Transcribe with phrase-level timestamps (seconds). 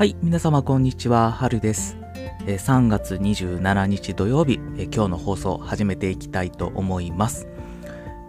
[0.00, 1.98] はい、皆様こんにちは、はるです。
[2.46, 7.46] え3月27日土曜日、え今日の放送始めていきたいと思います。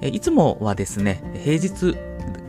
[0.02, 1.96] えいつもはですね、平日、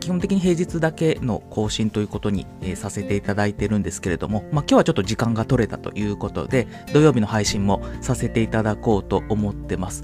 [0.01, 10.03] 基本的に平日だけの更新ということに、えさせていただいてるんですけれども、まあ、今日はちょっと時間が取れたということで、土曜日の配信もさせていただこうと思ってます。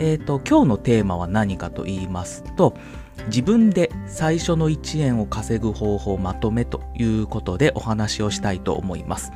[0.00, 2.74] えっ、と、今日のテーマは何かと言いますと、
[3.26, 9.32] 自分で最初の1円を稼ぐ方法まとめということでお話をしたいと思います。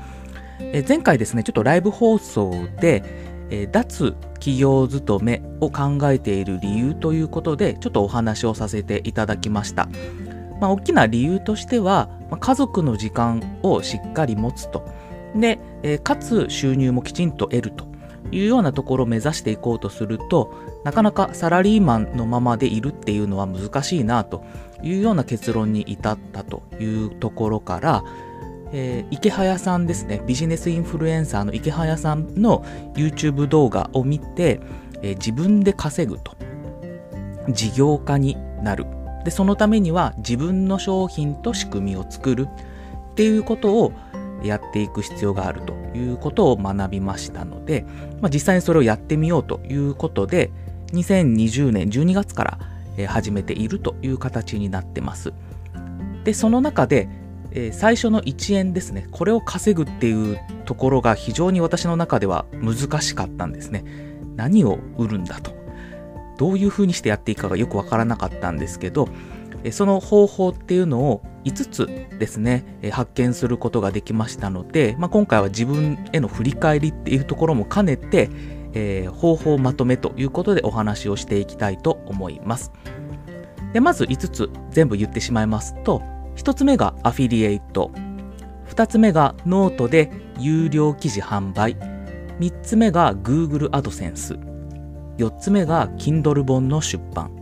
[0.61, 3.03] え前回ですね、ちょっとライブ放送で、
[3.51, 9.89] え脱企業勤めを考えている理由ということで、ちょっとお話をさせていただきました。
[10.61, 12.09] まあ、大きな理由としては、
[12.41, 14.85] 家族の時間をしっかり持つと。
[15.35, 17.87] で、えかつ収入もきちんと得ると
[18.33, 20.53] いうようなところを目指していこうとすると、
[20.85, 24.45] なかなかサラリーマンのままでいるっていうのは難しいなと
[24.83, 28.05] いうような結論に至ったというところから、
[28.73, 34.61] えー池早さんですね、ビジネスインフルエンサーの池早さんの YouTube 動画を見て、
[35.03, 36.37] えー自分で稼ぐと。
[37.49, 38.87] 事業家になる。
[39.25, 42.49] で、そのためには自分の商品と仕組みを作る
[43.13, 43.93] っていうことを
[44.47, 47.85] やっていく必要があるということを学びましたので、
[48.21, 50.51] まあ、実際にそれをやってみようということで、
[50.93, 52.59] 2020年12月か
[52.97, 55.33] ら始めているという形になってます。
[56.25, 57.09] で、その中で、
[57.73, 63.85] 最初の1円ですね、これを稼ぐっていうところが非常に私の中では難しかったんですね。
[64.37, 65.55] 何を売るんだと。
[66.39, 69.09] どういうふうにしてやっていいかがよくわからなかったんですけど、
[69.73, 78.31] その方法っていうのを5つですね、発見することができましたので、まあ、今回は自分への振り返りっていうところも兼ねて、
[78.75, 82.73] えー方法まとめということでお話をしていきたいと思います。
[83.73, 86.03] でまず5つ全部言ってしまいますと
[86.37, 87.91] 1つ目がアフィリエイト
[88.69, 91.77] 2つ目がノートで有料記事販売
[92.39, 94.35] 3つ目が Google アドセンス
[95.19, 97.36] 4つ目が Kindle 本の出版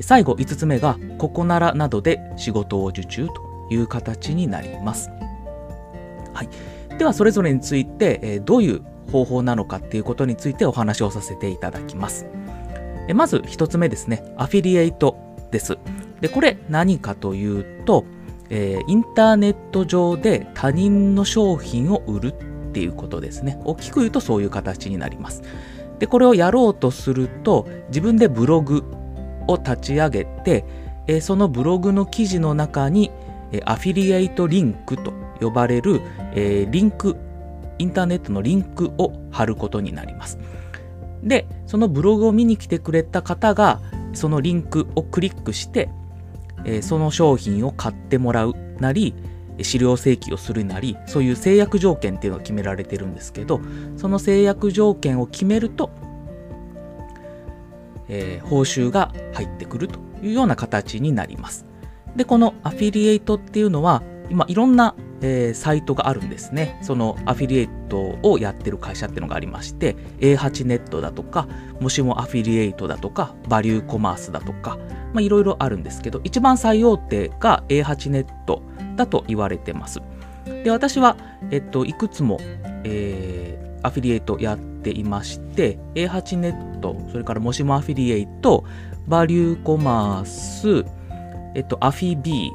[0.00, 5.10] 最後5つ目がココナラなどで仕事を受注という形になります。
[6.32, 6.48] はい、
[6.98, 12.26] ではそれぞれについて、どういう方法なのかっていうことについてお話をさせていただきます。
[13.14, 15.16] まず1つ目ですね、アフィリエイト
[15.50, 15.78] です。
[16.20, 18.04] で、これ何かというと、
[18.50, 23.60] えーインターネット上で他人の商品を売るっていうことですね。
[23.64, 25.42] 大きく言うとそういう形になります。
[25.98, 28.84] で、これをやろうとすると、自分でブログ
[29.46, 30.64] を立ち上げて、
[31.06, 33.10] えそのブログの記事の中に、
[33.52, 36.00] えアフィリエイトリンクと呼ばれる、
[36.34, 37.16] えリンク、
[37.78, 40.38] インターネットのリンクを貼ることになります。
[41.22, 43.80] で、そのブログを見に来てくれた方が、
[44.12, 45.88] そのリンクをクリックして、
[46.64, 49.14] えその商品を買ってもらうなり、
[49.62, 53.60] 資料請求をするなり、そういう制約条件っていうのが決められてるんですけど、
[53.96, 55.90] その制約条件を決めると、
[58.08, 61.66] えー報酬が入ってくるというような形になります。
[62.14, 66.78] で、このアフィリエイトっていうのは、今いろんな、えーサイトがあるんですね。
[66.82, 71.48] そのアフィリエイトをやってる会社っていうのがありまして、A8 ネットだとか、
[71.80, 74.78] もしもアフィリエイトだとか、バリューコマースだとか、
[75.12, 78.62] まあいろいろあるんですけど、一番最大手が A8 ネット
[78.96, 80.00] だと言われてます。
[80.64, 81.16] で、私は、
[81.50, 82.38] えっと、いくつも、
[82.84, 88.64] えーアフィリエイトやってていまして、A8 ネット、それからもしもアフィリエイト、
[89.08, 90.84] バリューコマース、
[91.56, 92.52] えっと、アフィビー、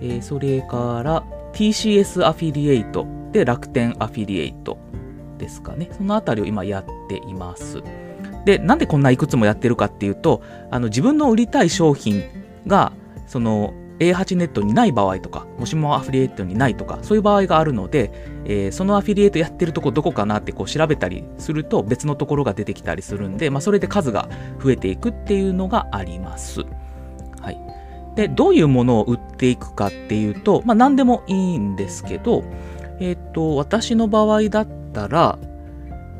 [0.00, 4.78] えーそれから TCS アフィリエイトで楽天アフィリエイト
[5.36, 5.90] ですかね。
[5.92, 7.82] そのあたりを今やっています。
[8.44, 12.22] で、なんでこんないくつもやってるかっていうと、あの自分の売りたい商品
[12.66, 12.92] が、
[13.26, 18.10] その A8 ネットにない場合とか、もしもアフィリエイトにないとか、そういう場合があるので、
[18.44, 24.28] えーそのアフィリエイトやってるとこどこかなってこう調べたりすると別のところが出てきたりするんで、まあ、それで数が
[24.62, 26.64] 増えていくっていうのがあります。
[27.40, 27.58] はい。
[28.14, 32.44] で、どういうものを売っていくかっていうと、まあ、何でもいいんですけど、
[33.00, 35.38] えっ、と、私の場合だったら、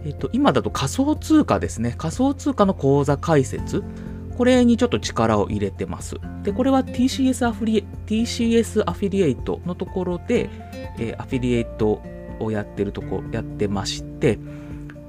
[0.05, 1.95] えっ、と、今だと仮想通貨ですね。
[1.99, 3.83] 仮想通貨の口座開設。
[4.38, 6.14] これにちょっと力を入れてます。
[6.44, 10.49] で、これは TCS アフリエ TCS アフィリエイトのところで、
[10.96, 12.00] えーアフィリエイト
[12.38, 14.38] をやってるとこ、やってまして、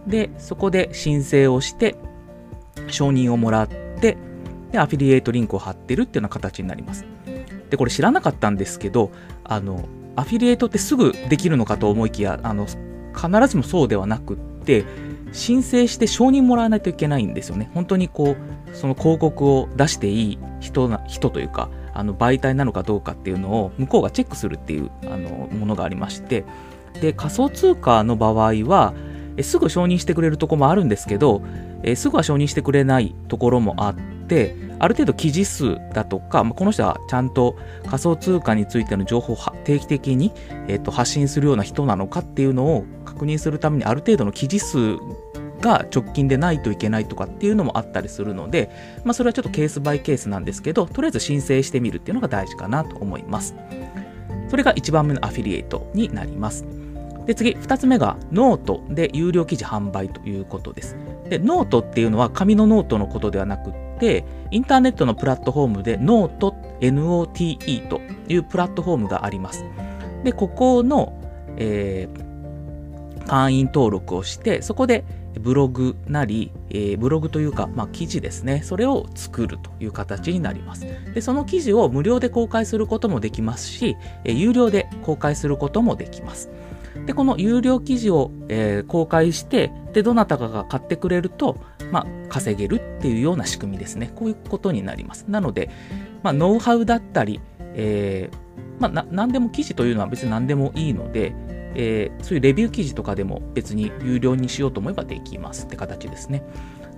[0.08, 1.96] で、そこで申請をして、
[2.88, 4.18] 承認をもらって、
[4.72, 7.06] で、アフィリエイトリンクを貼ってるっていうような形になります。
[7.70, 9.12] で、これ知らなかったんですけど、
[9.44, 14.86] あの、アフィリエイトってすぐできるのかと思いきや、あの、必ずしもそうではなくって、
[15.32, 17.70] 申請して承認もらわないといけないんですよね。
[17.74, 26.46] 本当にこう、その広告を出していい人な、人というか、あの媒体なのかどうかっていうのを向こうがチェックするっていうあのものがありまして、
[27.02, 28.34] で、仮想通貨の場合
[28.66, 28.94] は、
[29.38, 31.42] えすぐ承認してくれるとこもあるんですけど、
[31.84, 34.19] えすぐは承認してくれないところもあって、
[34.80, 40.32] ある程度記事数だとか、まあ、この人はちゃんと仮想通貨についての情報を定期的に、
[40.68, 44.98] えー、と発信するような人なのかっていうのを確認するためにある程度の記事数
[45.60, 48.70] が直近でないといけないとかっていうのもあったりするので、
[49.04, 53.56] まあ、それはちょっとケースバイケースなんですけど、とりあえず申請してみるっていうのが大事かなと思います。
[54.50, 56.66] それが1番目のアフィリエイトになります。
[57.26, 60.96] で、次、2つ目がノートで有料記事販売ということです。
[61.30, 69.66] で、ノートっていうのは紙のノートのことではなくて、インターネットのプラットフォームでノート、NOTE というプラットフォームがあります。
[70.24, 71.14] で、ここの、
[71.58, 75.06] えー、会員登録をして、そこで
[75.40, 78.62] ブログなり、えー、ブログというか、まあ、記事ですね。
[78.64, 80.86] それを作るという形になります。
[81.14, 86.50] で、その記事を無料で公開することもできますし、えー、有料で公開することもできます。
[87.06, 91.58] で、この有料記事を、えー、公開して、で、どなたかが買ってくれると、
[91.92, 94.12] まあ、稼げるっていうような仕組みですね。
[94.16, 95.26] こういうことになります。
[95.28, 95.70] なので、
[96.24, 97.40] まあ、ノウハウだったり、
[97.74, 98.38] えー、
[98.80, 101.34] まあ、何でも記事というのは別に何でもいいので、
[101.76, 106.44] えー、そういうレビュー記事とかでも別に有料にしようと思えばできますって形ですね。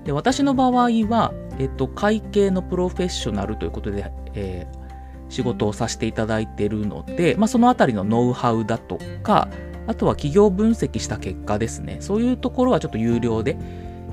[0.05, 0.71] で私の場合
[1.07, 9.49] は、えっと、会計のプロフェッショナルということで、えー、仕事をさせていただいているので、まあ、そのあたりのノウハウだとか、
[9.87, 11.97] あとは企業分析した結果ですね。
[11.99, 13.57] そういうところはちょっと有料で、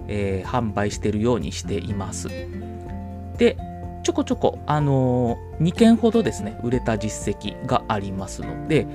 [0.08, 2.28] えー、販売してるようにしています。
[3.37, 3.56] で、
[4.02, 8.87] ちょこちょこ、あのー、2件ほどですね、売れた実績がありますので、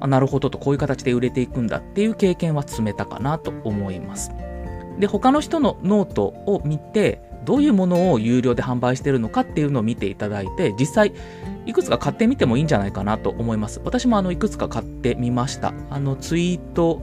[0.00, 4.30] あなるほどと、こういう形で売れていくんだっていう経験は積めたかなと思います。
[4.98, 11.12] で、他の人のノートを見て、どういうものを有料で販売してるのかっていうのを見ていただいて、実際、
[11.64, 13.80] いくつか買ってみてもいいんじゃないかなと思います。
[13.84, 15.72] 私もあの、いくつか買ってみました。
[15.90, 17.02] あの、ツイート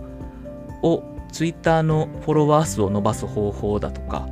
[0.81, 4.27] を、ツイッターのフォロワー数を伸ばす方法だとか、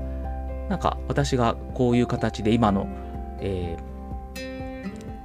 [0.69, 2.87] なんか私がこういう形で今の、
[3.39, 3.75] え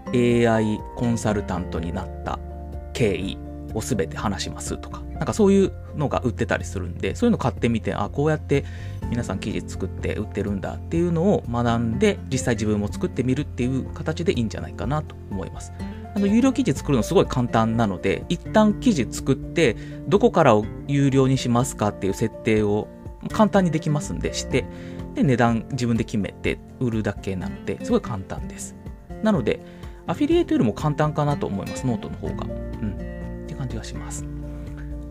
[0.06, 2.38] ー、AI コンサルタントになった
[2.94, 3.38] 経緯
[3.74, 8.64] を全て話しますとか、なんかそういうのが売ってたりするんで、そういうの買ってみて、あ、こうやって
[9.10, 15.72] 皆さん記事作って売ってるんだっていうのを学んで、実際自分も作ってみるっていう形でいいんじゃないかなと思います。
[16.16, 19.76] あの、有料記事作るのすごい簡単なので、一旦記事作って、
[20.08, 22.88] どこからを有料にしますかっていう設定を
[23.30, 24.64] 簡単にできますんで、して、
[25.14, 28.74] で、値段自分で決めて売るだけなので、すごい簡単です。
[29.22, 29.60] なので、
[30.06, 32.46] アフィリエイトよりも簡単かなと思います、ノートの方が。
[32.80, 33.42] うん。
[33.44, 34.24] って感じがします。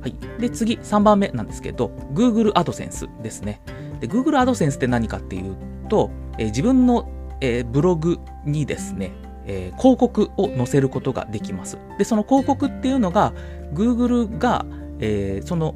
[0.01, 0.15] はい。
[0.39, 3.61] で、次、3番目なんですけど、Google AdSense ですね。
[3.99, 5.55] で、Google AdSense って何かっていう
[5.87, 6.09] と、
[6.39, 7.07] えー、自分の、
[7.41, 9.11] えー、ブログにですね、
[9.47, 11.77] えー、広告を載せることができます。
[11.97, 13.33] で、その広告っていうのが、
[13.73, 14.65] Google が、
[14.99, 15.75] えー、その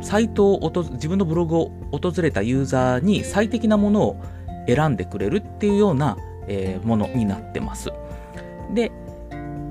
[0.00, 4.16] サイトを自分のブログを訪れたユーザーに最適なものを
[4.66, 6.16] 選んでくれるっていうような、
[6.46, 7.92] えー、ものになってます。
[8.72, 8.90] で、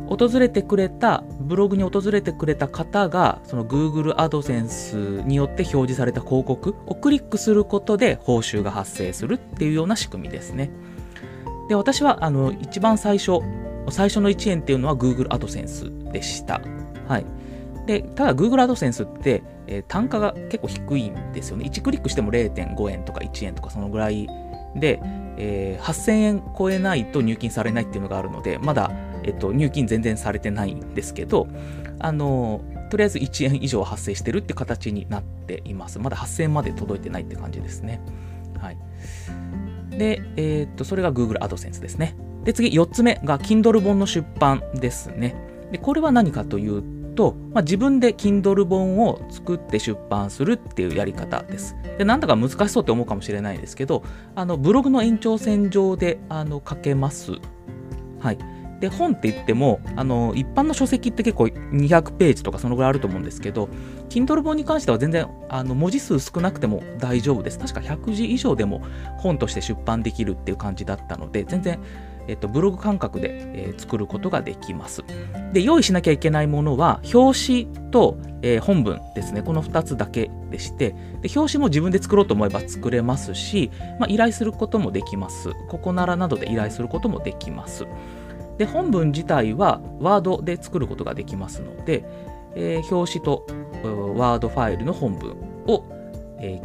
[0.08, 10.70] 訪れてくれた、ブログに訪れてくれた方が、その Google AdSense によって表示された広告をクリックすることで報酬が発生するっていうような仕組みですね。
[11.70, 13.40] で、私は、あの、一番最初、
[13.90, 16.62] 最初の1円っていうのは Google AdSense でした。
[17.08, 17.26] はい。
[17.86, 21.66] で、ただ Google AdSense って、えー、単価が結構低いんですよね。
[21.66, 24.28] 1クリックしても0.5円とか1円とかそのぐらい
[24.76, 25.00] で、
[25.38, 28.92] えー、8000円超えないと入金されないっていうのがあるので、まだ、
[29.24, 31.48] えっと、入金全然されてないんですけど、
[32.00, 36.00] あの、とりあえず1円以上発生してるって形になっています。
[36.00, 38.02] まだ8000円まで届いてないって感じですね。
[38.60, 38.78] はい。
[39.98, 42.16] で、えー、っと、それが Google AdSense ですね。
[42.44, 45.36] で、次、4つ目が Kindle 本の出版ですね。
[45.72, 46.84] で、これは何かという
[47.16, 51.76] と、まあ、自分で Kindle 本を作って出版するっていうやり方です。
[51.98, 54.04] で、なんだか難しそうって思うかもしれないですけど、
[54.36, 57.34] あの、ブログの延長線上で、あの、書けます。
[58.20, 58.38] はい。
[58.84, 63.70] で、本って言っても、あの、一般の書籍って結構200ページとかそのぐらいあると思うんですけど、
[64.10, 67.58] Kindle 本に関しては全然、あの、文字数少なくても大丈夫です。
[67.58, 68.82] 確か100字以上でも
[69.20, 71.80] 本として出版できるっていう感じだったので、全然、
[72.28, 75.06] えっと、ブログ感覚で、えー、作ることができます。
[75.54, 79.44] で、用意しなきゃいけないものは、表紙と、えー、本文ですね。
[79.44, 80.90] この2つだけでして、
[81.22, 85.52] で表紙も自分で作ろうと思えば作れますし、まあ、依頼することもできます。
[85.70, 87.86] ここならなどで依頼することもできます。
[88.58, 92.06] で、本文自体は、ワードで作ることができますので、
[92.56, 93.48] えー、表紙と
[94.16, 95.84] ワードファイルの本文を
[96.44, 96.62] え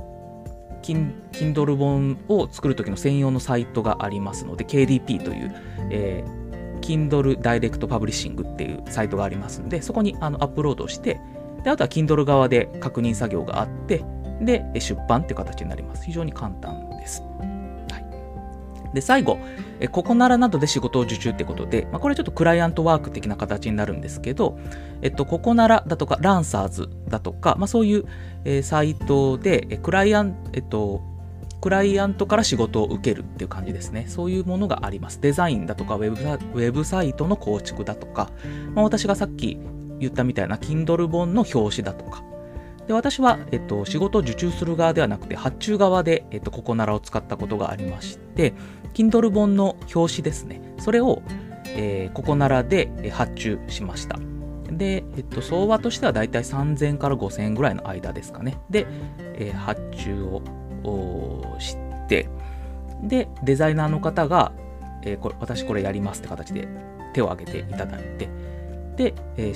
[0.83, 5.55] ー、Kindle 本を作るときの専用のサイトがありますので、KDP という、
[5.91, 11.21] えー、Kindle Direct Publishing っていうサイトがありますので、そこにあのアップロードして、
[11.63, 14.05] であとは Kindle 側で確認作業があって、
[14.41, 16.05] で、出版っていう形になります。
[16.05, 17.23] 非常に簡単です。
[18.95, 19.39] で、最後、
[19.93, 24.59] ここならなどで仕事を受注ってことで、まあ、これちょっとクライアントワーク的な形になるんですけど、
[25.03, 28.05] えっと、ここならだとか、ランサーズだとか、まあ、そういう、
[28.45, 31.03] え、サイトで、えクライアント、えっと、
[31.61, 34.07] クライアントから仕事を受けるっていう感じですね。
[34.09, 35.21] そういうものがあります。
[35.21, 36.17] デザインだとかウェブ、
[36.61, 38.31] ウェブサイトの構築だとか、
[38.75, 39.59] まあ、私がさっき
[39.99, 42.23] 言ったみたいな Kindle 本の表紙だとか、
[42.89, 48.55] で私は、えっと、仕事を受注する側ではなくて、発注側で、えっと、ココナラを使ったことがありまして、
[48.95, 50.75] Kindle 本の表紙ですね。
[50.79, 51.23] それを、
[51.77, 54.19] えー、ココナラで発注しました。
[54.71, 58.59] で、えっと、相場としてはだいたい3000から5000円ぐらいの間ですかね。
[58.71, 58.87] で、
[59.35, 61.77] えー、発注をし
[62.09, 62.27] て、
[63.03, 64.53] で、デザイナーの方が、
[65.03, 66.67] えー、これ私これやりますって形で
[67.13, 68.31] 手を挙げていただいて、
[68.97, 69.55] で、えー、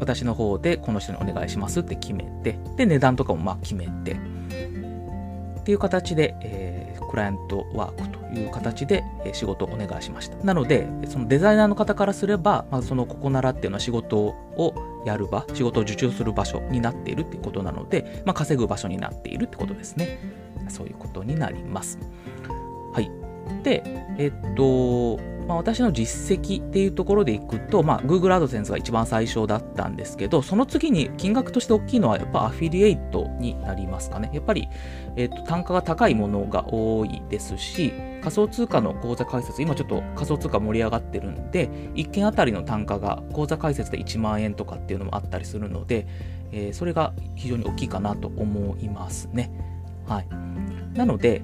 [0.00, 10.36] 私の方でこの人にお願いしますって決めて、で、値段とかもまあ決めて、っていう形で、えー、クライアントワークという形で、え仕事をお願いしました。
[10.44, 20.18] なので、そのデザイナーの方からすれば、まあ、そのここならっていうのは仕事をやる場、仕事を受注する場所になっているっていうことなので、まあ、稼ぐ場所になっているってことですね。
[20.68, 21.98] そういうことになります。
[22.92, 23.10] はい。
[23.62, 23.82] で、
[24.18, 34.30] えっと、まあ、私の実績っていうところでいくと、まあ、Google AdSense が一番最初だったんですけど、その次に金額として大きいのはやっぱアフィリエイトになりますかね。
[34.32, 34.68] やっぱり、
[35.16, 46.06] えっと、単価が高いものが多いですし、仮想通貨の口座開設、今ちょっと仮想通貨盛り上がってるんで、1件あたりの単価が口座開設で1万円とかっていうのもあったりするので、
[46.52, 49.50] えー、それが非常に大きいかなと思いますね。
[50.06, 50.28] はい。
[50.94, 51.42] なので、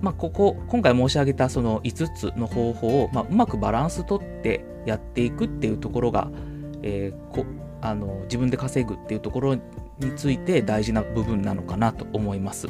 [0.00, 6.30] まあ、ここ、今回申し上げたその5つの方法を、まあ、うまくバランスとってやっていくっていうところが、
[6.82, 7.44] えー、こ
[7.80, 9.60] あの自分で稼ぐっていうところに
[10.16, 12.68] ついて大事な部分なのかなと思います。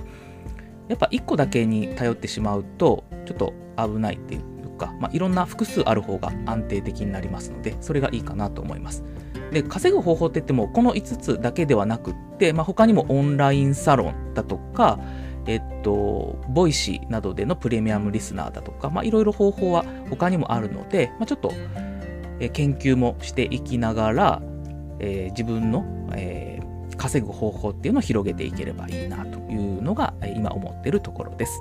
[0.89, 9.05] やっぱ1個だけに頼ってしまうと、ちょっと危ないっていうか、まあ、いろんな複数ある方が安定的になりますので、それがいいかなと思います。
[9.53, 14.99] で、稼ぐ方法って言っても、この5つだけではなくって、まあ、他にもオンラインサロンだとか、
[15.49, 21.53] えっと、ボイシーなどでのプレミアムリスナーだとか、まあ、いろいろ方法は他にもあるので、まあ、ちょっと、
[22.39, 24.43] え研究もしていきながら、
[25.01, 31.61] えー、自分の、えー、稼ぐ方法っていうのを広げていければいいなというのが、え今思ってるところです。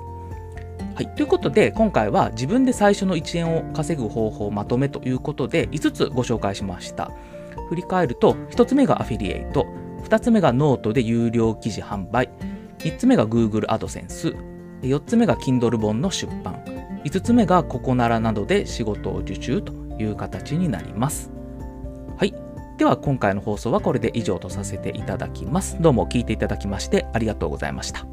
[0.94, 1.08] はい。
[1.14, 7.10] ということで、今回は自分で最初の1円を稼ぐ方法まとめということで、5つご紹介しました。
[7.70, 9.66] 振り返ると、1つ目がアフィリエイト、
[10.04, 12.28] 2つ目がノートで有料記事販売、
[12.78, 14.36] 3つ目が Google AdSense、
[14.82, 16.54] 4つ目が Kindle 本の出版、
[17.04, 21.30] 5つ目がココナラなどで仕事を受注という形になります。
[22.16, 22.34] はい。
[22.76, 25.80] では今回の放送はこれで以上とさせていただきます。
[25.80, 28.06] どうも聞いていただきましてありがとうございました。